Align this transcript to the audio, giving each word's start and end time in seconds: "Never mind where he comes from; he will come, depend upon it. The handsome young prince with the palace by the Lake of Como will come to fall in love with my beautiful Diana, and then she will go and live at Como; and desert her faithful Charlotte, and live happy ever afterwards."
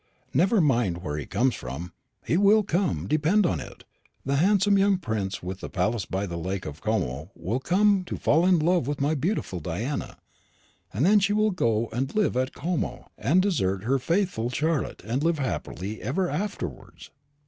"Never 0.33 0.59
mind 0.59 1.03
where 1.03 1.15
he 1.15 1.27
comes 1.27 1.53
from; 1.53 1.93
he 2.25 2.35
will 2.35 2.63
come, 2.63 3.05
depend 3.07 3.45
upon 3.45 3.59
it. 3.59 3.83
The 4.25 4.37
handsome 4.37 4.75
young 4.75 4.97
prince 4.97 5.43
with 5.43 5.59
the 5.59 5.69
palace 5.69 6.07
by 6.07 6.25
the 6.25 6.37
Lake 6.39 6.65
of 6.65 6.81
Como 6.81 7.29
will 7.35 7.59
come 7.59 8.03
to 8.05 8.17
fall 8.17 8.43
in 8.43 8.57
love 8.57 8.87
with 8.87 8.99
my 8.99 9.13
beautiful 9.13 9.59
Diana, 9.59 10.17
and 10.91 11.05
then 11.05 11.19
she 11.19 11.33
will 11.33 11.51
go 11.51 11.85
and 11.93 12.15
live 12.15 12.35
at 12.35 12.51
Como; 12.55 13.11
and 13.15 13.43
desert 13.43 13.83
her 13.83 13.99
faithful 13.99 14.49
Charlotte, 14.49 15.03
and 15.03 15.23
live 15.23 15.37
happy 15.37 16.01
ever 16.01 16.27
afterwards." 16.31 17.11